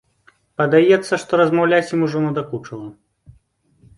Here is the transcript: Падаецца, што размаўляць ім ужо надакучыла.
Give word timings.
Падаецца, 0.59 1.13
што 1.23 1.33
размаўляць 1.41 1.83
ім 1.97 2.07
ужо 2.07 2.21
надакучыла. 2.25 2.89